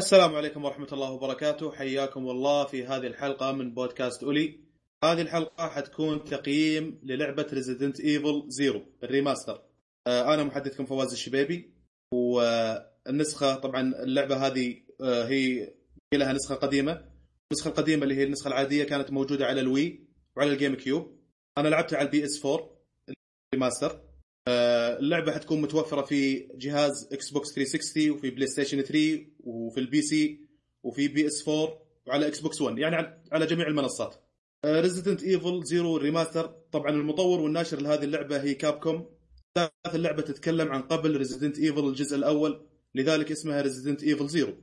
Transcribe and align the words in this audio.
السلام 0.00 0.34
عليكم 0.34 0.64
ورحمة 0.64 0.88
الله 0.92 1.10
وبركاته. 1.10 1.72
حياكم 1.72 2.30
الله 2.30 2.64
في 2.64 2.86
هذه 2.86 3.06
الحلقة 3.06 3.52
من 3.52 3.74
بودكاست 3.74 4.22
أولي. 4.24 4.60
هذه 5.04 5.20
الحلقة 5.20 5.68
حتكون 5.68 6.24
تقييم 6.24 7.00
للعبة 7.02 7.46
ريزيدنت 7.52 8.00
ايفل 8.00 8.44
زيرو 8.48 8.82
ال 9.02 9.08
remaster. 9.08 9.62
آه، 10.06 10.34
أنا 10.34 10.44
محدثكم 10.44 10.86
فواز 10.86 11.12
الشبيبي 11.12 11.70
والنسخة 12.14 13.54
طبعا 13.54 14.02
اللعبة 14.02 14.46
هذه 14.46 14.82
آه، 15.00 15.24
هي 15.24 15.74
لها 16.14 16.32
نسخة 16.32 16.54
قديمة. 16.54 17.04
النسخة 17.52 17.68
القديمة 17.68 18.02
اللي 18.02 18.14
هي 18.14 18.24
النسخة 18.24 18.48
العادية 18.48 18.84
كانت 18.84 19.10
موجودة 19.10 19.46
على 19.46 19.60
الوي 19.60 20.00
وعلى 20.36 20.52
الجيم 20.52 20.74
كيوب 20.74 21.20
أنا 21.58 21.68
لعبتها 21.68 21.96
على 21.96 22.06
ال 22.06 22.24
PS 22.24 22.46
4 22.46 22.70
remaster 23.54 24.00
آه، 24.48 24.98
اللعبة 24.98 25.32
حتكون 25.32 25.60
متوفرة 25.62 26.02
في 26.02 26.48
جهاز 26.54 27.08
إكس 27.12 27.30
بوكس 27.30 27.54
360 27.54 28.10
وفي 28.10 28.30
بلاي 28.30 28.46
ستيشن 28.46 28.82
3 28.82 29.29
وفي 29.44 29.80
ال 29.80 30.02
PC 30.02 30.40
وفي 30.82 31.08
PS 31.08 31.48
4 31.48 31.78
وعلى 32.06 32.26
إكس 32.26 32.40
بوكس 32.40 32.60
1 32.60 32.78
يعني 32.78 33.22
على 33.32 33.46
جميع 33.46 33.66
المنصات. 33.66 34.14
ريزيدنت 34.66 35.22
ايفل 35.22 35.64
زيرو 35.64 35.96
remaster 35.96 36.46
طبعا 36.72 36.90
المطور 36.90 37.40
والناشر 37.40 37.80
لهذه 37.80 38.04
اللعبة 38.04 38.42
هي 38.42 38.54
كاب 38.54 38.72
كوم 38.72 39.06
اللعبة 39.94 40.22
تتكلم 40.22 40.68
عن 40.68 40.82
قبل 40.82 41.16
ريزيدنت 41.16 41.58
ايفل 41.58 41.88
الجزء 41.88 42.16
الأول 42.16 42.66
لذلك 42.94 43.30
اسمها 43.30 43.62
ريزيدنت 43.62 44.02
ايفل 44.02 44.28
زيرو 44.28 44.54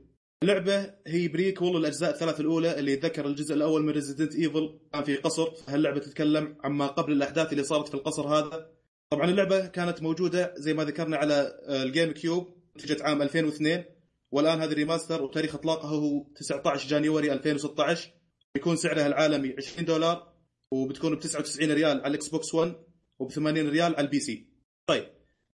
اللعبة 0.42 0.94
هي 1.06 1.28
prequel 1.28 1.76
الاجزاء 1.76 2.10
الثلاث 2.10 2.40
الأولى 2.40 2.78
اللي 2.78 2.92
يتذكر 2.92 3.26
الجزء 3.26 3.54
الأول 3.54 3.82
من 3.82 3.90
ريزيدنت 3.90 4.34
ايفل 4.34 4.78
كان 4.92 5.04
في 5.04 5.16
قصر. 5.16 5.48
هاللعبة 5.68 6.00
تتكلم 6.00 6.56
عما 6.64 6.86
قبل 6.86 7.12
الأحداث 7.12 7.52
اللي 7.52 7.64
صارت 7.64 7.88
في 7.88 7.94
القصر 7.94 8.28
هذا. 8.28 8.70
طبعا 9.10 9.30
اللعبة 9.30 9.66
كانت 9.66 10.02
موجودة 10.02 10.54
زي 10.56 10.74
ما 10.74 10.84
ذكرنا 10.84 11.16
على 11.16 11.58
آه، 11.68 11.82
الجيم 11.82 12.12
كيوب 12.12 12.54
نتجت 12.76 13.02
عام 13.02 13.22
2002 13.22 13.84
والآن 14.32 14.60
هذه 14.60 14.72
remaster 14.72 15.22
وتاريخ 15.22 15.54
إطلاقها 15.54 15.90
هو 15.90 16.26
19 16.36 16.88
January 16.88 17.32
2016 17.32 18.10
بيكون 18.54 18.76
سعرها 18.76 19.06
العالمي 19.06 19.54
20 19.58 19.84
دولار 19.84 20.32
وبتكون 20.70 21.14
ب 21.14 21.18
99 21.18 21.72
ريال 21.72 22.00
على 22.00 22.06
الاكس 22.06 22.28
بوكس 22.28 22.54
1 22.54 22.74
وب 23.18 23.30
80 23.30 23.68
ريال 23.68 23.96
على 23.96 24.00
ال 24.00 24.20
PC. 24.20 24.48
طيب 24.86 25.04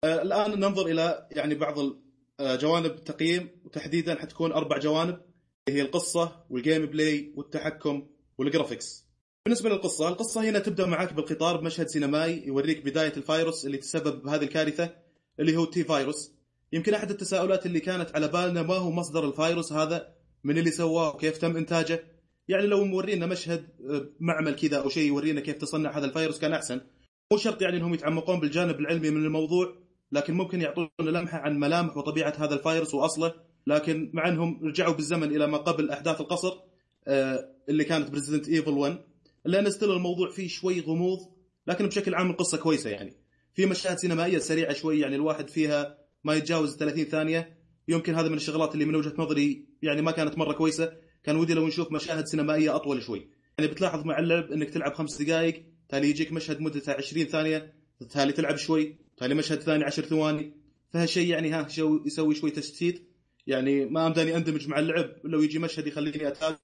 آه 0.05 0.23
الآن 0.23 0.61
ننظر 0.61 0.87
إلى 0.87 1.29
يعني 1.31 1.55
بعض 1.55 1.79
آه، 2.41 2.57
جوانب 2.57 2.91
التقييم 2.91 3.49
وتحديدا 3.65 4.15
حتكون 4.15 4.53
أربع 4.53 4.79
جوانب 4.79 5.21
اللي 5.69 5.81
هي 5.81 5.83
القصة 5.83 6.45
وال 6.51 6.87
gameplay 6.87 7.33
والتحكم 7.37 8.07
وال 8.39 8.51
graphics. 8.51 9.05
بالنسبة 9.45 9.71
للقصة، 9.71 10.09
القصة 10.09 10.41
هنا 10.51 10.59
تبدأ 10.59 10.87
معك 10.87 11.13
بالقطار 11.13 11.57
بمشهد 11.57 11.89
سينمائي 11.89 12.47
يوريك 12.47 12.85
بداية 12.85 13.13
الفيروس 13.17 13.67
اللي 13.67 13.79
تسبب 13.79 14.23
بهذه 14.23 14.43
الكارثة 14.43 14.97
اللي 15.41 15.57
هو 15.57 15.65
T 15.65 15.85
فيروس. 15.85 16.33
يمكن 16.73 16.95
أحد 16.95 17.11
التساؤلات 17.11 17.67
اللي 17.67 17.81
كانت 17.81 18.11
على 18.15 18.29
بالنا 18.29 18.63
ما 18.63 18.75
هو 18.75 18.91
مصدر 18.91 19.29
الفيروس 19.29 19.73
هذا؟ 19.73 20.15
من 20.45 20.59
اللي 20.59 20.71
سواه 20.71 21.15
وكيف 21.15 21.39
تم 21.39 21.57
إنتاجه؟ 21.57 22.05
يعني 22.49 22.67
لو 22.67 22.85
مورينا 22.85 23.27
مشهد 23.27 23.69
آه، 23.91 24.09
معمل 24.21 24.57
كذا 24.57 24.77
أو 24.77 24.89
شيء 24.89 25.09
يورينا 25.09 25.41
كيف 25.41 25.57
تصنع 25.57 25.99
هذا 25.99 26.07
الفيروس 26.07 26.39
كان 26.39 26.53
أحسن. 26.53 26.81
مو 27.33 27.39
شرط 27.39 27.63
يعني 27.63 27.77
إنهم 27.77 27.95
يتعمقون 27.95 28.41
بالجانب 28.41 28.81
العلمي 28.81 29.11
من 29.11 29.25
الموضوع، 29.25 29.77
لكن 30.13 30.35
ممكن 30.35 30.61
يعطونا 30.61 30.89
لمحة 31.01 31.39
عن 31.39 31.59
ملامح 31.59 31.97
وطبيعة 31.97 32.35
هذا 32.39 32.55
الفيروس 32.55 32.95
وأصله، 32.95 33.35
لكن 33.67 34.11
مع 34.15 34.29
إنهم 34.29 34.61
رجعوا 34.65 34.95
بالزمن 34.95 35.37
إلى 35.37 35.47
ما 35.47 35.59
قبل 35.59 35.91
أحداث 35.91 36.21
القصر 36.21 36.53
آه، 37.09 37.55
اللي 37.69 37.85
كانت 37.85 38.11
بريزدنت 38.11 38.49
ايفل 38.49 38.71
1 38.71 38.99
لأن 39.45 39.71
still 39.71 39.91
الموضوع 39.91 40.31
فيه 40.31 40.49
شوي 40.49 40.81
غموض 40.81 41.19
لكن 41.67 41.87
بشكل 41.87 42.15
عام 42.15 42.31
القصة 42.31 42.59
كويسة 42.59 42.91
يعني 42.91 43.17
في 43.55 43.67
مشاهد 43.67 43.99
سينمائية 43.99 44.39
سريعة 44.39 44.73
شوي 44.73 45.01
يعني 45.01 45.17
الواحد 45.17 45.49
فيها 45.49 45.99
ما 46.25 46.35
يتجاوز 46.35 46.77
30 46.77 47.05
ثانية. 47.05 47.59
يمكن 47.89 48.15
هذا 48.15 48.29
من 48.29 48.37
الشغلات 48.37 48.75
اللي 48.75 48.85
من 48.85 48.95
وجهة 48.95 49.15
نظري 49.19 49.67
يعني 49.83 50.03
ما 50.03 50.11
كانت 50.11 50.39
مرة 50.39 50.53
كويسة. 50.53 50.93
كان 51.25 51.37
ودي 51.37 51.55
لو 51.55 51.67
نشوف 51.67 51.93
مشاهد 51.93 52.27
سينمائية 52.27 52.77
أطول 52.77 53.03
شوي. 53.03 53.29
يعني 53.59 53.71
بتلاحظ 53.71 54.05
مع 54.05 54.19
اللعب 54.19 54.53
إنك 54.53 54.71
تلعب 54.71 54.95
خمس 54.95 55.23
دقائق 55.23 55.65
تالي 55.89 56.11
يجيك 56.11 56.33
مشهد 56.33 56.61
مدته 56.61 56.93
20 56.93 57.27
ثانية 57.27 57.75
تالي 58.11 58.33
تلعب 58.33 58.57
شوي 58.57 58.97
تالي 59.17 59.35
مشهد 59.35 59.61
ثاني 59.61 59.85
10 59.85 60.03
ثواني. 60.05 60.53
فهالشيء 60.91 61.29
يعني 61.29 61.51
ها 61.51 61.69
شو 61.69 62.03
يسوي 62.07 62.35
شوي 62.35 62.51
تشتيت. 62.51 63.09
يعني 63.47 63.85
ما 63.85 64.07
أمداني 64.07 64.37
أندمج 64.37 64.69
مع 64.69 64.79
اللعب. 64.79 65.11
لو 65.25 65.43
يجي 65.43 65.59
مشهد 65.59 65.87
يخليني 65.87 66.29
أتابع. 66.29 66.59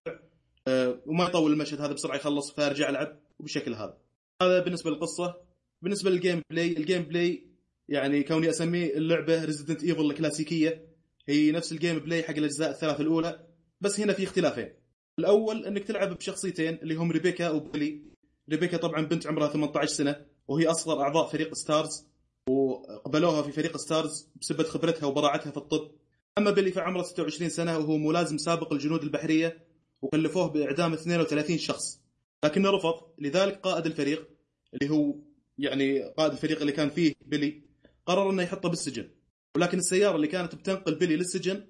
آه، 0.68 1.00
وما 1.06 1.24
يطول 1.24 1.52
المشهد 1.52 1.80
هذا 1.80 1.92
بسرعة 1.92 2.16
يخلص 2.16 2.52
فأرجع 2.52 2.88
ألعب. 2.88 3.20
وبالشكل 3.38 3.74
هذا. 3.74 3.98
هذا 4.42 4.60
بالنسبة 4.60 4.90
للقصة. 4.90 5.36
بالنسبة 5.82 6.10
لل 6.10 6.42
gameplay 6.50 6.76
ال 6.76 7.02
gameplay 7.02 7.49
يعني 7.90 8.22
كوني 8.22 8.50
أسميه 8.50 8.96
اللعبة 8.96 9.44
ريزيدنت 9.44 9.84
ايفل 9.84 10.10
الكلاسيكية. 10.10 10.84
هي 11.28 11.52
نفس 11.52 11.72
ال 11.72 11.98
gameplay 11.98 12.22
حق 12.22 12.36
الأجزاء 12.36 12.70
الثلاث 12.70 13.00
الأولى 13.00 13.46
بس 13.80 14.00
هنا 14.00 14.12
في 14.12 14.24
اختلافين. 14.24 14.72
الأول 15.18 15.66
إنك 15.66 15.84
تلعب 15.84 16.16
بشخصيتين 16.16 16.74
اللي 16.82 16.94
هم 16.94 17.12
ريبيكا 17.12 17.50
وبيلي 17.50 18.02
ريبيكا 18.50 18.76
طبعا 18.76 19.06
بنت 19.06 19.26
عمرها 19.26 19.48
18 19.48 19.92
سنة 19.92 20.26
وهي 20.48 20.66
أصغر 20.66 21.00
أعضاء 21.02 21.26
فريق 21.26 21.54
ستارز 21.54 22.06
وقبلوها 22.48 23.42
في 23.42 23.52
فريق 23.52 23.76
ستارز 23.76 24.28
بسبب 24.40 24.62
خبرتها 24.62 25.06
وبراعتها 25.06 25.50
في 25.50 25.56
الطب. 25.56 25.90
أما 26.38 26.50
بيلي 26.50 26.70
فعمره 26.70 27.02
26 27.02 27.50
سنة 27.50 27.78
وهو 27.78 27.96
ملازم 27.96 28.38
سابق 28.38 28.72
الجنود 28.72 29.02
البحرية 29.02 29.66
وكلفوه 30.02 30.48
بإعدام 30.48 30.92
32 30.92 31.58
شخص. 31.58 32.00
لكنه 32.44 32.70
رفض. 32.70 32.94
لذلك 33.18 33.60
قائد 33.60 33.86
الفريق 33.86 34.28
اللي 34.74 34.94
هو 34.94 35.14
يعني 35.58 36.02
قائد 36.02 36.32
الفريق 36.32 36.60
اللي 36.60 36.72
كان 36.72 36.90
فيه 36.90 37.12
بيلي 37.26 37.69
قرر 38.06 38.30
إنه 38.30 38.42
يحطه 38.42 38.68
بالسجن. 38.68 39.10
ولكن 39.56 39.78
السيارة 39.78 40.16
اللي 40.16 40.26
كانت 40.26 40.54
بتنقل 40.54 40.94
بيلي 40.94 41.16
للسجن 41.16 41.66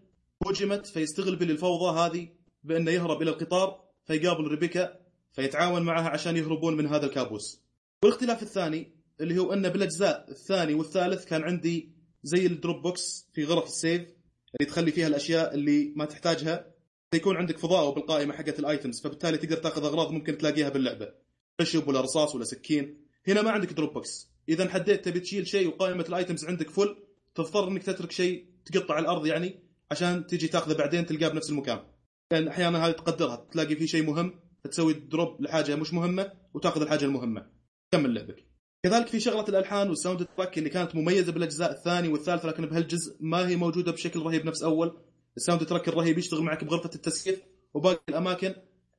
هجمت 0.46 0.86
فيستغل 0.86 1.36
بيلي 1.36 1.52
الفوضى 1.52 1.98
هذه 1.98 2.28
بإنه 2.64 2.90
يهرب 2.90 3.22
إلى 3.22 3.30
القطار 3.30 3.84
فيقابل 4.04 4.48
ريبيكا 4.48 5.00
فيتعاون 5.32 5.82
معها 5.82 6.08
عشان 6.08 6.36
يهربون 6.36 6.76
من 6.76 6.86
هذا 6.86 7.06
الكابوس. 7.06 7.62
والاختلاف 8.02 8.42
الثاني 8.42 8.94
اللي 9.20 9.38
هو 9.38 9.52
انه 9.52 9.68
بالأجزاء 9.68 10.30
الثاني 10.30 10.74
والثالث 10.74 11.24
كان 11.24 11.42
عندي 11.42 11.92
زي 12.22 12.46
ال 12.46 12.53
drop 12.53 12.82
box 12.82 13.28
في 13.32 13.44
غرف 13.44 13.64
ال 13.64 13.72
save 13.72 14.02
اللي 14.54 14.70
تخلي 14.70 14.92
فيها 14.92 15.06
الأشياء 15.06 15.54
اللي 15.54 15.92
ما 15.96 16.04
تحتاجها. 16.04 16.74
يكون 17.14 17.36
عندك 17.36 17.58
فضاء 17.58 17.94
بالقائمه 17.94 18.34
حقت 18.34 18.58
ال 18.58 18.65
items 18.65 19.00
فبالتالي 19.00 19.38
تقدر 19.38 19.56
تاخذ 19.56 19.84
أغراض 19.84 20.10
ممكن 20.10 20.38
تلاقيها 20.38 20.68
باللعبة. 20.68 21.12
خشب 21.60 21.88
ولا 21.88 22.00
رصاص 22.00 22.34
ولا 22.34 22.44
سكين. 22.44 23.06
هنا 23.28 23.42
ما 23.42 23.50
عندك 23.50 23.72
drop 23.72 23.92
box. 23.92 24.29
إذا 24.48 24.68
جيت 24.68 25.04
تبي 25.04 25.20
تشيل 25.20 25.46
شيء 25.46 25.68
وقائمة 25.68 26.04
ال 26.08 26.14
items 26.14 26.44
عندك 26.44 26.70
فتضطر 26.70 27.68
إنك 27.68 27.82
تترك 27.82 28.12
شيء 28.12 28.46
تقطع 28.64 28.98
الأرض 28.98 29.26
يعني 29.26 29.60
عشان 29.90 30.26
تجي 30.26 30.48
تاخذه 30.48 30.76
بعدين 30.76 31.06
تلقاه 31.06 31.28
بنفس 31.28 31.50
المكان. 31.50 31.80
لأن 32.32 32.48
أحيانا 32.48 32.86
هذه 32.86 32.92
تقدرها 32.92 33.46
تلاقي 33.52 33.76
في 33.76 33.86
شيء 33.86 34.02
مهم 34.02 34.40
فتسوي 34.64 34.92
drop 34.92 35.42
لحاجة 35.42 35.76
مش 35.76 35.94
مهمة 35.94 36.32
وتاخذ 36.54 36.82
الحاجة 36.82 37.04
المهمة. 37.04 37.46
كمل 37.92 38.14
لعبك. 38.14 38.44
كذلك 38.82 39.06
في 39.06 39.20
شغلة 39.20 39.48
الألحان 39.48 39.88
وال 39.88 40.26
soundtrack 40.36 40.58
اللي 40.58 40.70
كانت 40.70 40.94
مميزة 40.96 41.32
بالأجزاء 41.32 41.72
الثاني 41.72 42.08
والثالث 42.08 42.44
لكن 42.44 42.66
بهالجزء 42.66 43.16
ما 43.20 43.48
هي 43.48 43.56
موجودة 43.56 43.92
بشكل 43.92 44.20
رهيب 44.20 44.46
نفس 44.46 44.62
أول. 44.62 44.98
ال 45.36 45.66
soundtrack 45.66 45.88
الرهيب 45.88 46.18
يشتغل 46.18 46.42
معك 46.42 46.64
بغرفة 46.64 46.90
التسييف 46.94 47.40
وباقي 47.74 48.00
الأماكن 48.08 48.54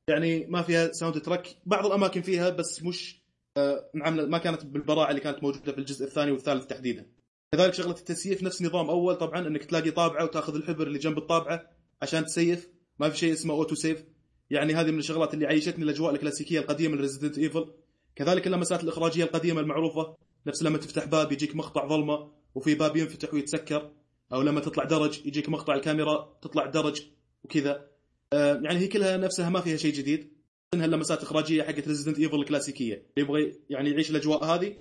يعني 0.08 0.46
ما 0.46 0.62
فيها 0.62 0.92
soundtrack 0.92 1.48
بعض 1.66 1.86
الأماكن 1.86 2.22
فيها 2.22 2.50
بس 2.50 2.84
مش 2.84 3.21
آه 3.58 3.92
ما 3.94 4.38
كانت 4.38 4.66
بالبراعة 4.66 5.10
اللي 5.10 5.22
كانت 5.22 5.44
موجودة 5.44 5.72
في 5.72 5.78
الجزء 5.78 6.06
الثاني 6.06 6.32
والثالث 6.32 6.66
تحديدا. 6.66 7.06
كذلك 7.52 7.74
شغلة 7.74 7.96
التسييف 7.96 8.44
نفس 8.44 8.62
نظام 8.62 8.90
أول 8.90 9.16
طبعا 9.16 9.48
إنك 9.48 9.66
تلاقي 9.66 9.92
طابعة 9.92 10.24
وتأخذ 10.24 10.56
الحبر 10.56 10.88
اللي 10.88 11.00
جنب 11.00 11.18
الطابعة 11.18 11.70
عشان 12.02 12.26
تسيف. 12.26 12.70
ما 13.00 13.10
في 13.10 13.18
شيء 13.18 13.34
اسمه 13.34 13.54
auto 13.54 13.76
save 13.76 14.04
يعني 14.50 14.74
هذه 14.74 14.92
من 14.92 15.00
الشغلات 15.00 15.34
اللي 15.34 15.46
عيشتني 15.46 15.84
الأجواء 15.84 16.14
الكلاسيكية 16.14 16.60
القديمة 16.60 16.96
ل 16.96 17.00
Resident 17.00 17.38
Evil 17.38 17.74
كذلك 18.16 18.48
اللمسات 18.48 18.84
الإخراجية 18.84 19.24
القديمة 19.24 19.62
المعروفة. 19.62 20.16
نفس 20.48 20.64
لما 20.64 20.78
تفتح 20.78 21.06
باب 21.06 21.32
يجيك 21.32 21.56
مقطع 21.56 21.88
ظلمة 21.88 22.32
وفي 22.56 22.76
باب 22.76 22.98
ينفتح 22.98 23.34
ويتسكر. 23.34 23.92
أو 24.34 24.42
لما 24.42 24.60
تطلع 24.60 24.84
درج 24.84 25.26
يجيك 25.26 25.50
مقطع 25.50 25.76
الكاميرا 25.76 26.38
تطلع 26.42 26.66
درج 26.66 27.02
وكذا. 27.44 27.88
آه، 28.34 28.62
يعني 28.64 28.80
هي 28.80 28.88
كلها 28.88 29.18
نفسها 29.18 29.50
ما 29.50 29.62
فيها 29.62 29.78
شيء 29.78 29.94
جديد. 29.94 30.41
إنها 30.74 30.86
اللمسات 30.86 31.22
إخراجية 31.22 31.64
حقت 31.64 31.88
Resident 31.88 32.20
Evil 32.20 32.36
الكلاسيكية. 32.36 32.94
اللي 32.94 33.06
يبغى 33.18 33.52
يعني 33.70 33.90
يعيش 33.90 34.12
الأجواء 34.12 34.44
هذه 34.44 34.76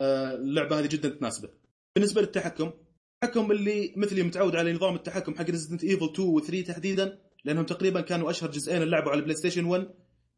آه، 0.00 0.34
اللعبة 0.34 0.78
هذه 0.78 0.86
جدا 0.86 1.08
تناسبه. 1.08 1.48
بالنسبة 1.94 2.20
للتحكم 2.20 2.70
التحكم 3.14 3.52
اللي 3.52 3.92
مثلي 3.96 4.22
متعود 4.22 4.56
على 4.56 4.72
نظام 4.72 4.94
التحكم 4.94 5.34
حق 5.34 5.50
Resident 5.50 5.84
Evil 5.84 6.04
2 6.04 6.28
و 6.28 6.40
3 6.40 6.62
تحديدا 6.62 7.18
لأنهم 7.44 7.64
تقريبا 7.64 8.00
كانوا 8.00 8.30
أشهر 8.30 8.50
جزئين 8.50 8.82
اللي 8.82 8.94
لعبوا 8.94 9.10
على 9.10 9.18
ال 9.18 9.36
PlayStation 9.36 9.64
1 9.64 9.88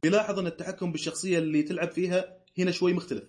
بيلاحظ 0.02 0.38
أن 0.38 0.46
التحكم 0.46 0.92
بالشخصية 0.92 1.38
اللي 1.38 1.62
تلعب 1.62 1.90
فيها 1.90 2.38
هنا 2.58 2.70
شوي 2.70 2.92
مختلف. 2.92 3.24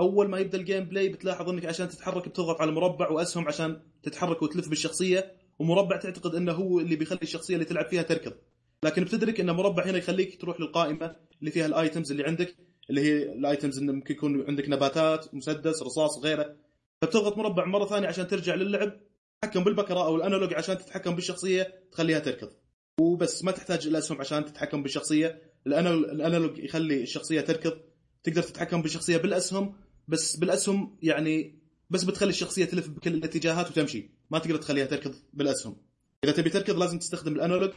أول 0.00 0.28
ما 0.28 0.38
يبدأ 0.38 0.58
ال 0.58 0.84
gameplay 0.84 1.08
بتلاحظ 1.08 1.48
إنك 1.48 1.64
عشان 1.64 1.88
تتحرك 1.88 2.28
بتضغط 2.28 2.60
على 2.60 2.72
مربع 2.72 3.10
وأسهم 3.10 3.48
عشان 3.48 3.80
تتحرك 4.02 4.42
وتلف 4.42 4.68
بالشخصية 4.68 5.32
ومربع 5.58 5.96
تعتقد 5.96 6.34
إنه 6.34 6.52
هو 6.52 6.80
اللي 6.80 6.96
بيخلي 6.96 7.18
الشخصية 7.22 7.54
اللي 7.54 7.64
تلعب 7.64 7.86
فيها 7.86 8.02
تركض. 8.02 8.32
لكن 8.84 9.04
بتدرك 9.04 9.40
إن 9.40 9.50
مربع 9.50 9.86
هنا 9.86 9.98
يخليك 9.98 10.40
تروح 10.40 10.60
للقائمة 10.60 11.16
اللي 11.40 11.50
فيها 11.50 11.66
ال 11.66 11.73
items 11.73 12.10
اللي 12.10 12.24
عندك 12.24 12.56
اللي 12.90 13.00
هي 13.00 13.32
ال 13.32 13.40
items 13.40 13.78
انه 13.78 13.92
ممكن 13.92 14.14
يكون 14.14 14.44
عندك 14.48 14.68
نباتات 14.68 15.34
مسدس 15.34 15.82
رصاص 15.82 16.18
وغيره 16.18 16.56
فبتضغط 17.02 17.38
مربع 17.38 17.64
مرة 17.64 17.86
ثانية 17.86 18.08
عشان 18.08 18.28
ترجع 18.28 18.54
للعب 18.54 19.00
تتحكم 19.40 19.64
بالبكره 19.64 20.06
أو 20.06 20.16
الأنالوج 20.16 20.54
عشان 20.54 20.78
تتحكم 20.78 21.14
بالشخصية 21.14 21.84
تخليها 21.92 22.18
تركض. 22.18 22.50
وبس 23.00 23.44
ما 23.44 23.52
تحتاج 23.52 23.86
الاسهم 23.86 24.20
عشان 24.20 24.44
تتحكم 24.44 24.82
بالشخصية. 24.82 25.42
الأنالوج 25.66 26.58
يخلي 26.58 27.02
الشخصية 27.02 27.40
تركض. 27.40 27.78
تقدر 28.22 28.42
تتحكم 28.42 28.82
بالشخصية 28.82 29.16
بالأسهم 29.16 29.74
بس 30.08 30.36
بالأسهم 30.36 30.98
يعني 31.02 31.58
بس 31.90 32.04
بتخلي 32.04 32.30
الشخصية 32.30 32.64
تلف 32.64 32.88
بكل 32.88 33.14
الاتجاهات 33.14 33.70
وتمشي. 33.70 34.10
ما 34.30 34.38
تقدر 34.38 34.56
تخليها 34.56 34.86
تركض 34.86 35.14
بالأسهم. 35.32 35.76
إذا 36.24 36.32
تبي 36.32 36.50
تركض 36.50 36.78
لازم 36.78 36.98
تستخدم 36.98 37.32
الأنالوج. 37.34 37.70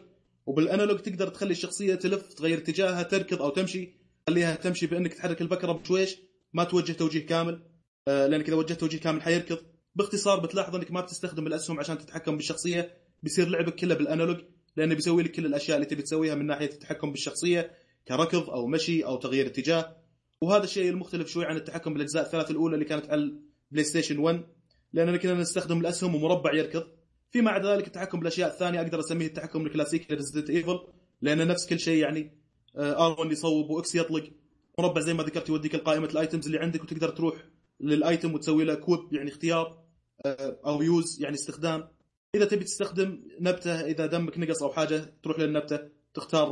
وبالأنالوج 0.48 1.00
تقدر 1.00 1.28
تخلي 1.28 1.52
الشخصية 1.52 1.96
تلف 1.96 2.34
تغير 2.34 2.58
اتجاهها 2.58 3.04
تركض 3.04 3.42
أو 3.42 3.50
تمشي. 3.50 3.94
خليها 4.28 4.56
تمشي 4.56 4.88
بأنك 4.88 5.14
تحرك 5.14 5.42
البكرة 5.42 5.72
بشويش 5.72 6.18
ما 6.54 6.64
توجه 6.64 6.92
توجيه 6.92 7.26
كامل. 7.26 7.64
آه، 8.08 8.28
لأنك 8.28 8.48
إذا 8.48 8.56
وجهت 8.56 8.80
توجيه 8.80 9.00
كامل 9.00 9.22
حيركض. 9.22 9.58
باختصار 9.96 10.40
بتلاحظ 10.40 10.76
أنك 10.76 10.92
ما 10.92 11.02
بتستخدم 11.02 11.48
الأسهم 11.48 11.80
عشان 11.80 11.98
تتحكم 11.98 12.38
بالشخصية. 12.38 12.98
بيصير 13.24 13.48
لعبك 13.48 13.76
كله 13.76 13.96
بال 13.96 14.06
analog 14.06 14.38
لأنه 14.78 14.96
بيسوي 14.96 15.24
لك 15.24 15.32
كل 15.32 15.46
الأشياء 15.46 15.78
اللي 15.78 15.88
تبي 15.88 16.02
تسويها 16.02 16.36
من 16.36 16.46
ناحية 16.46 16.70
التحكم 16.70 17.12
بالشخصية 17.12 17.72
كركض 18.08 18.50
أو 18.50 18.68
مشي 18.68 19.06
أو 19.06 19.16
تغيير 19.18 19.46
اتجاه. 19.46 19.96
وهذا 20.42 20.64
الشيء 20.64 20.90
المختلف 20.90 21.30
شوي 21.30 21.46
عن 21.46 21.56
التحكم 21.56 21.94
بالأجزاء 21.94 22.26
الثلاث 22.26 22.52
الأولى 22.52 22.74
اللي 22.74 22.86
كانت 22.86 23.10
على 23.10 23.22
ال 23.22 23.84
PlayStation 23.84 24.18
1 24.18 24.46
لأننا 24.94 25.18
كنا 25.18 25.34
نستخدم 25.34 25.80
الأسهم 25.80 26.16
ومربع 26.16 26.54
يركض. 26.54 26.97
فيما 27.32 27.52
عدا 27.52 27.76
ذلك 27.76 27.88
التحكم 27.88 28.20
بالأشياء 28.20 28.54
الثانية 28.54 28.82
أقدر 28.82 29.00
أسميه 29.00 29.28
التحكم 29.28 29.66
الكلاسيكي 29.66 30.14
ل 30.14 30.18
Resident 30.18 30.50
Evil 30.50 30.80
لأنه 31.22 31.44
نفس 31.44 31.68
كل 31.70 31.80
شيء 31.80 31.98
يعني 32.04 32.38
R 32.78 33.20
1 33.20 33.32
يصوب 33.32 33.70
و 33.70 33.83
X 33.83 33.96
يطلق. 33.96 34.32
مربع 34.80 35.02
زي 35.02 35.14
ما 35.14 35.24
ذكرت 35.24 35.50
يوديك 35.50 35.76
القائمة 35.76 36.06
ال 36.06 36.13
items 36.13 36.46
اللي 36.46 36.60
عندك 36.60 36.84
وتقدر 36.84 37.10
تروح 37.10 37.36
لل 37.80 37.98
item 37.98 38.34
وتسوي 38.34 38.64
له 38.64 38.76
equip 38.76 39.14
يعني 39.14 39.30
اختيار 39.30 39.84
آه، 40.26 40.60
أو 40.66 40.82
use 40.82 41.22
يعني 41.22 41.36
استخدام. 41.36 41.88
إذا 42.36 42.46
تبي 42.46 42.64
تستخدم 42.64 43.24
نبتة 43.40 43.82
إذا 43.82 44.06
دمك 44.06 44.40
نقص 44.40 44.64
أو 44.64 44.74
حاجة 44.74 45.14
تروح 45.24 45.40
للنبتة 45.40 45.80
تختار 46.14 46.50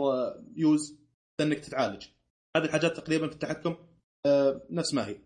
use 0.55 0.97
آه، 1.39 1.43
انك 1.43 1.59
تتعالج. 1.59 2.05
هذه 2.57 2.65
الحاجات 2.65 2.97
تقريبا 2.97 3.27
في 3.27 3.33
التحكم 3.33 3.75
آه، 4.25 4.61
نفس 4.69 4.93
ما 4.93 5.07
هي. 5.07 5.17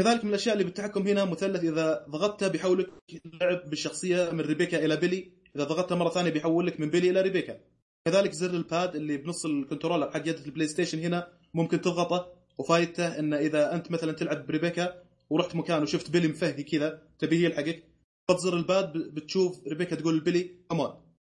كذلك 0.00 0.24
من 0.24 0.30
الأشياء 0.30 0.52
اللي 0.52 0.64
بالتحكم 0.64 1.08
هنا 1.08 1.24
مثلث 1.24 1.64
إذا 1.64 2.06
ضغطته 2.08 2.48
بيحولك 2.48 2.90
اللعب 3.26 3.70
بالشخصية 3.70 4.30
من 4.30 4.40
ريبيكا 4.40 4.84
إلى 4.84 4.96
بيلي. 4.96 5.32
إذا 5.56 5.64
ضغطته 5.64 5.96
مرة 5.96 6.08
ثانية 6.08 6.30
بيحولك 6.30 6.80
من 6.80 6.90
بيلي 6.90 7.10
إلى 7.10 7.20
ريبيكا. 7.20 7.60
كذلك 8.04 8.32
زر 8.32 8.50
ال 8.50 8.62
pad 8.62 8.96
اللي 8.96 9.16
بنص 9.16 9.44
ال 9.44 9.50
controller 9.50 10.10
حق 10.10 10.28
يد 10.28 10.38
ال 10.46 10.68
PlayStation 10.68 10.98
هنا 10.98 11.28
ممكن 11.54 11.80
تضغطه 11.80 12.32
وفايدته 12.58 13.18
انه 13.18 13.36
إذا 13.36 13.74
أنت 13.74 13.90
مثلا 13.90 14.12
تلعب 14.12 14.46
بريبيكا 14.46 15.02
ورحت 15.30 15.56
مكان 15.56 15.82
وشفت 15.82 16.10
بيلي 16.10 16.28
مفهي 16.28 16.62
كذا 16.62 17.02
تبي 17.18 17.44
يلحقك 17.44 17.84
تضغط 18.28 18.40
زر 18.40 18.56
ال 18.56 18.65
pad 18.65 18.92
بتشوف 18.92 19.66
ريبيكا 19.66 19.96
تقول 19.96 20.16
لبيلي 20.16 20.50
come 20.70 20.85
on 20.85 20.92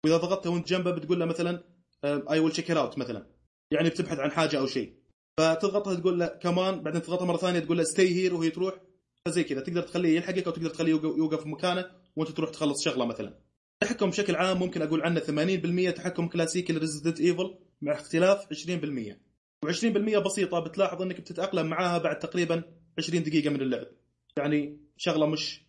وإذا 0.05 0.17
ضغطته 0.17 0.51
وأنت 0.51 0.69
جنبه 0.69 0.91
بتقول 0.91 1.21
له 1.21 1.27
مثلا 1.27 1.63
I 2.05 2.41
will 2.41 2.53
check 2.53 2.71
out 2.71 2.99
مثلا. 2.99 3.27
يعني 3.71 3.89
بتبحث 3.89 4.19
عن 4.19 4.31
حاجة 4.31 4.59
أو 4.59 4.67
شيء. 4.67 5.00
فتضغطها 5.41 5.95
تقول 5.95 6.19
له 6.19 6.27
come 6.27 6.64
on 6.64 6.83
بعدين 6.83 7.03
تضغطها 7.03 7.25
مرة 7.25 7.37
ثانية 7.37 7.61
تقول 7.61 7.79
له 7.79 7.85
stay 7.85 8.15
here 8.15 8.35
وهي 8.35 8.51
تروح. 8.51 8.75
فزي 9.25 9.45
كذا. 9.45 9.61
تقدر 9.61 9.83
تخليه 9.83 10.17
يلحقك 10.17 10.47
أو 10.47 10.53
تقدر 10.53 10.71
تخليه 10.71 10.93
يوقف 10.93 11.47
مكانه 11.47 11.85
وأنت 12.17 12.31
تروح 12.31 12.51
تخلص 12.51 12.85
شغلة 12.85 13.05
مثلا. 13.05 13.39
التحكم 13.83 14.11
بشكل 14.11 14.37
عام 14.37 14.59
ممكن 14.59 14.83
أقول 14.83 15.03
عنه 15.03 15.21
80% 15.21 15.91
تحكم 15.91 16.29
كلاسيكي 16.29 16.73
ل 16.73 16.78
Resident 16.78 17.21
Evil 17.21 17.55
مع 17.83 17.93
اختلاف 17.93 18.47
20% 18.53 19.17
و20% 19.67 20.19
بسيطة. 20.19 20.61
بتلاحظ 20.61 21.03
إنك 21.03 21.21
بتتأقلم 21.21 21.67
معاها 21.67 21.99
بعد 21.99 22.19
تقريبا 22.19 22.63
20 22.99 23.23
دقيقة 23.23 23.51
من 23.51 23.61
اللعب. 23.61 23.87
يعني 24.37 24.79
شغلة 24.97 25.27
مش 25.27 25.63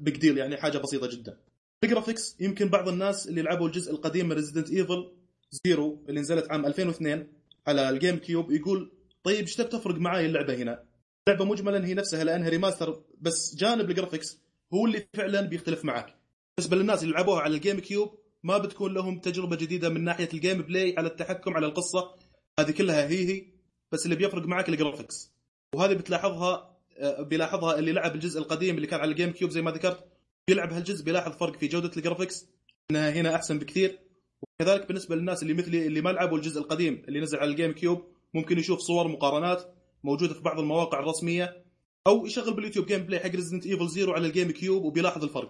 big 0.00 0.16
deal 0.16 0.38
يعني 0.38 0.56
حاجة 0.56 0.78
بسيطة 0.78 1.06
جدا. 1.06 1.38
ال 1.84 1.90
graphics 1.90 2.36
يمكن 2.40 2.68
بعض 2.68 2.88
الناس 2.88 3.28
اللي 3.28 3.42
لعبوا 3.42 3.66
الجزء 3.66 3.92
القديم 3.92 4.28
من 4.28 4.32
Resident 4.32 4.70
Evil 4.70 5.12
Zero 5.50 6.04
اللي 6.08 6.20
نزلت 6.20 6.50
عام 6.50 6.66
2002 6.66 7.41
على 7.66 7.90
ال 7.90 8.16
GameCube 8.16 8.52
يقول 8.52 8.92
طيب 9.24 9.40
إيش 9.40 9.56
تفرق 9.56 9.94
معاي 9.94 10.26
اللعبة 10.26 10.54
هنا؟ 10.54 10.84
اللعبة 11.28 11.44
مجملا 11.44 11.86
هي 11.86 11.94
نفسها 11.94 12.24
لانها 12.24 12.48
remaster 12.48 13.02
بس 13.20 13.54
جانب 13.56 13.90
ال 13.90 13.95
graphics 13.95 14.38
هو 14.74 14.86
اللي 14.86 15.06
فعلا 15.14 15.40
بيختلف 15.40 15.84
معك 15.84 16.16
بالنسبة 16.56 16.76
للناس 16.76 17.02
اللي 17.02 17.14
لعبوها 17.14 17.40
على 17.40 17.54
ال 17.56 17.80
GameCube 17.80 18.18
ما 18.42 18.58
بتكون 18.58 18.94
لهم 18.94 19.18
تجربة 19.18 19.56
جديدة 19.56 19.88
من 19.88 20.04
ناحية 20.04 20.28
ال 20.34 20.62
gameplay 20.62 20.94
على 20.98 21.08
التحكم 21.08 21.54
على 21.54 21.66
القصة. 21.66 22.14
هذه 22.60 22.70
كلها 22.70 23.08
هي 23.08 23.28
هي 23.28 23.46
بس 23.92 24.04
اللي 24.04 24.16
بيفرق 24.16 24.46
معك 24.46 24.68
ال 24.68 24.75
graphics 24.75 25.32
وهذه 25.74 25.92
بتلاحظها 25.92 26.78
آه، 26.98 27.22
بيلاحظها 27.22 27.78
اللي 27.78 27.92
لعب 27.92 28.14
الجزء 28.14 28.40
القديم 28.40 28.76
اللي 28.76 28.86
كان 28.86 29.00
على 29.00 29.10
ال 29.10 29.30
GameCube 29.32 29.50
زي 29.50 29.62
ما 29.62 29.70
ذكرت 29.70 30.04
بيلعب 30.48 30.72
هالجزء 30.72 31.04
بيلاحظ 31.04 31.32
فرق 31.32 31.56
في 31.56 31.66
جودة 31.66 31.90
ال 31.96 32.02
graphics 32.02 32.46
إنها 32.90 33.10
هنا 33.10 33.34
أحسن 33.34 33.58
بكثير. 33.58 33.98
وكذلك 34.42 34.86
بالنسبة 34.88 35.16
للناس 35.16 35.42
اللي 35.42 35.54
مثلي 35.54 35.86
اللي 35.86 36.00
ما 36.00 36.10
لعبوا 36.10 36.36
الجزء 36.36 36.60
القديم 36.60 37.02
اللي 37.08 37.20
نزل 37.20 37.38
على 37.38 37.50
ال 37.50 37.72
GameCube 37.72 38.04
ممكن 38.34 38.58
يشوف 38.58 38.78
صور 38.80 39.08
مقارنات 39.08 39.74
موجودة 40.04 40.34
في 40.34 40.40
بعض 40.40 40.58
المواقع 40.58 41.00
الرسمية 41.00 41.64
أو 42.06 42.26
يشغل 42.26 42.54
بال 42.54 42.86
YouTube 42.86 43.02
gameplay 43.02 43.20
حق 43.20 43.30
Resident 43.30 43.66
Evil 43.66 43.88
Zero 43.88 44.12
على 44.12 44.26
ال 44.26 44.50
GameCube 44.50 44.84
وبيلاحظ 44.84 45.24
الفرق. 45.24 45.48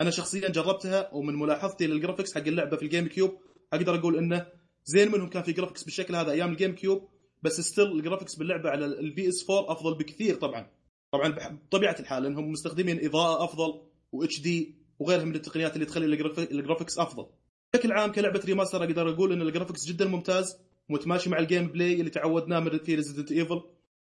أنا 0.00 0.10
شخصيا 0.10 0.48
جربتها 0.48 1.14
ومن 1.14 1.34
ملاحظتي 1.34 1.86
لل 1.86 1.96
graphics 1.96 2.34
حق 2.34 2.46
اللعبة 2.46 2.76
في 2.76 2.82
ال 2.82 3.06
GameCube 3.08 3.38
أقدر 3.72 3.94
أقول 3.94 4.16
إنه 4.16 4.46
زين 4.84 5.12
منهم 5.12 5.28
كان 5.28 5.42
في 5.42 5.52
graphics 5.52 5.84
بالشكل 5.84 6.14
هذا 6.16 6.32
أيام 6.32 6.52
ال 6.52 6.74
GameCube 6.74 7.08
بس 7.42 7.60
still 7.60 7.92
ال 7.92 7.97
graphics 7.97 8.34
باللعبة 8.36 8.70
على 8.70 8.84
ال 8.86 9.28
PS 9.28 9.50
4 9.50 9.72
أفضل 9.72 9.94
بكثير 9.98 10.34
طبعا. 10.34 10.66
طبعا 11.12 11.28
بطبيعة 11.68 11.96
الحال 12.00 12.26
إنهم 12.26 12.50
مستخدمين 12.52 13.04
إضاءة 13.04 13.44
أفضل 13.44 13.80
و 14.12 14.40
HD 14.40 14.74
وغيرها 14.98 15.24
من 15.24 15.34
التقنيات 15.34 15.74
اللي 15.74 15.86
تخلي 15.86 16.06
ال 16.50 16.55
graphics 16.55 16.98
أفضل. 16.98 17.26
بشكل 17.74 17.92
عام 17.92 18.12
كلعبة 18.12 18.40
remaster 18.44 18.84
أقدر 18.84 19.10
أقول 19.10 19.32
إن 19.32 19.42
ال 19.42 19.47
graphics 19.47 19.86
جدا 19.86 20.04
ممتاز 20.04 20.56
متماشي 20.88 21.30
مع 21.30 21.38
ال 21.38 21.66
gameplay 21.66 21.92
اللي 21.92 22.10
تعودناه 22.10 22.60
من 22.60 22.78
في 22.78 22.94
Resident 22.94 23.32
Evil 23.32 23.62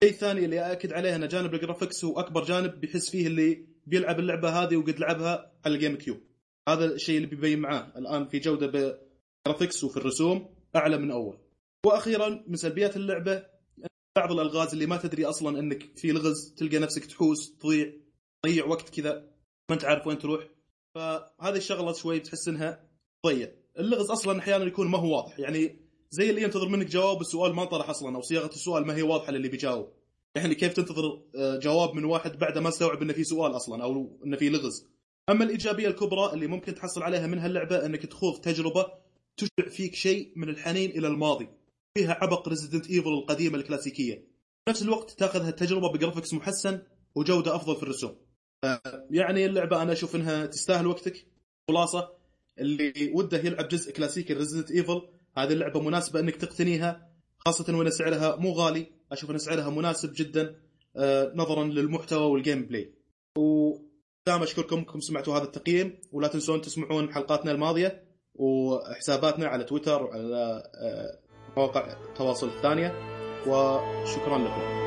الشيء 0.03 0.15
الثاني 0.15 0.45
اللي 0.45 0.71
اكد 0.71 0.93
عليه 0.93 1.15
إن 1.15 1.27
جانب 1.27 1.53
ال 1.53 1.59
graphics 1.59 2.05
هو 2.05 2.19
أكبر 2.19 2.43
جانب 2.43 2.79
بيحس 2.79 3.09
فيه 3.09 3.27
اللي 3.27 3.65
بيلعب 3.87 4.19
اللعبة 4.19 4.49
هذه 4.49 4.77
وقد 4.77 4.99
لعبها 4.99 5.51
على 5.65 5.75
ال 5.75 5.95
GameCube 5.95 6.19
هذا 6.69 6.85
الشيء 6.85 7.17
اللي 7.17 7.27
بيبين 7.27 7.59
معاه 7.59 7.93
الآن 7.97 8.27
في 8.27 8.39
جودة 8.39 8.67
بال 8.67 8.90
graphics 8.90 9.83
وفي 9.83 9.97
الرسوم 9.97 10.55
أعلى 10.75 10.97
من 10.97 11.11
أول. 11.11 11.37
وأخيرا 11.85 12.43
من 12.47 12.55
سلبيات 12.55 12.97
اللعبة 12.97 13.45
بعض 14.15 14.31
الألغاز 14.31 14.73
اللي 14.73 14.85
ما 14.85 14.97
تدري 14.97 15.25
أصلا 15.25 15.59
إنك 15.59 15.97
في 15.97 16.11
لغز 16.11 16.53
تلقى 16.57 16.77
نفسك 16.77 17.05
تحوس 17.05 17.57
تضيع 17.57 17.93
تضيع 18.43 18.65
وقت 18.65 18.89
كذا 18.89 19.13
ما 19.69 19.75
أنت 19.75 19.85
عارف 19.85 20.07
وين 20.07 20.17
تروح. 20.17 20.47
فهذه 20.95 21.57
الشغلة 21.57 21.93
شوي 21.93 22.19
بتحس 22.19 22.47
إنها 22.47 22.89
تضيع 23.23 23.51
اللغز 23.79 24.11
أصلا 24.11 24.39
أحيانا 24.39 24.65
يكون 24.65 24.87
ما 24.87 24.97
هو 24.97 25.15
واضح. 25.15 25.39
يعني 25.39 25.79
زي 26.11 26.29
اللي 26.29 26.41
ينتظر 26.41 26.69
منك 26.69 26.87
جواب 26.87 27.21
السؤال 27.21 27.55
ما 27.55 27.63
انطرح 27.63 27.89
أصلا 27.89 28.15
أو 28.15 28.21
صياغة 28.21 28.47
السؤال 28.47 28.87
ما 28.87 28.95
هي 28.95 29.01
واضحة 29.01 29.31
للي 29.31 29.47
بيجاوب. 29.47 29.93
يعني 30.35 30.55
كيف 30.55 30.73
تنتظر 30.73 31.21
آه، 31.35 31.57
جواب 31.57 31.93
من 31.93 32.05
واحد 32.05 32.39
بعد 32.39 32.57
ما 32.57 32.69
استوعب 32.69 33.01
إنه 33.01 33.13
في 33.13 33.23
سؤال 33.23 33.55
أصلا 33.55 33.83
أو 33.83 34.19
إنه 34.25 34.37
في 34.37 34.49
لغز. 34.49 34.87
أما 35.29 35.43
الإيجابية 35.43 35.87
الكبرى 35.87 36.33
اللي 36.33 36.47
ممكن 36.47 36.75
تحصل 36.75 37.03
عليها 37.03 37.27
من 37.27 37.39
هاللعبة 37.39 37.85
إنك 37.85 38.05
تخوض 38.05 38.41
تجربة 38.41 38.85
تشبع 39.37 39.69
فيك 39.69 39.95
شيء 39.95 40.33
من 40.35 40.49
الحنين 40.49 40.89
إلى 40.89 41.07
الماضي. 41.07 41.49
فيها 41.97 42.13
عبق 42.13 42.49
Resident 42.49 42.89
Evil 42.89 43.09
القديمة 43.09 43.57
الكلاسيكية. 43.57 44.15
في 44.65 44.69
نفس 44.69 44.81
الوقت 44.81 45.11
تأخذ 45.11 45.41
هالتجربة 45.41 45.91
ب 45.91 45.96
graphics 45.96 46.33
محسن 46.33 46.81
وجودة 47.15 47.55
أفضل 47.55 47.75
في 47.75 47.83
الرسوم. 47.83 48.15
يعني 49.11 49.45
اللعبة 49.45 49.81
أنا 49.81 49.91
أشوف 49.91 50.15
إنها 50.15 50.45
تستاهل 50.45 50.87
وقتك. 50.87 51.27
خلاصة 51.67 52.20
اللي 52.59 53.11
وده 53.13 53.37
يلعب 53.37 53.67
جزء 53.67 53.91
كلاسيكي 53.91 54.33
Resident 54.33 54.71
Evil 54.71 55.01
هذه 55.37 55.53
اللعبة 55.53 55.81
مناسبة 55.81 56.19
إنك 56.19 56.35
تقتنيها 56.35 57.11
خاصة 57.37 57.77
وإن 57.77 57.89
سعرها 57.89 58.35
مو 58.35 58.51
غالي 58.51 58.87
أشوف 59.11 59.31
إن 59.31 59.37
سعرها 59.37 59.69
مناسب 59.69 60.13
جدا 60.15 60.55
آه، 60.95 61.31
نظرا 61.35 61.63
للمحتوى 61.63 62.31
وال 62.31 62.65
gameplay 62.65 62.93
ودام 63.37 64.43
أشكركم 64.43 64.77
أنكم 64.77 64.99
سمعتوا 64.99 65.37
هذا 65.37 65.43
التقييم 65.43 65.99
ولا 66.11 66.27
تنسون 66.27 66.61
تسمعون 66.61 67.13
حلقاتنا 67.13 67.51
الماضية 67.51 68.03
وحساباتنا 68.35 69.47
على 69.47 69.63
تويتر 69.63 70.03
وعلى 70.03 70.63
آه، 70.75 71.19
مواقع 71.57 71.93
التواصل 72.09 72.47
الثانية. 72.47 72.95
وشكرا 73.47 74.37
لكم. 74.37 74.80